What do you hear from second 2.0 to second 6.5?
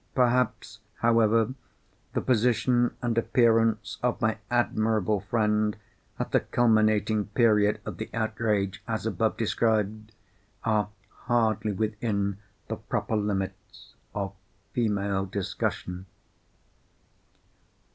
the position and appearance of my admirable friend at the